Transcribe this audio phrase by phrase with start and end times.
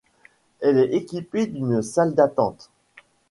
[0.61, 2.71] Elle est équipée d'une salle d'attente.